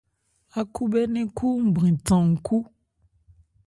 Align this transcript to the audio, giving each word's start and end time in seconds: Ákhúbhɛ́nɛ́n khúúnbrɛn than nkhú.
Ákhúbhɛ́nɛ́n 0.59 1.27
khúúnbrɛn 1.37 1.95
than 2.05 2.23
nkhú. 2.33 2.57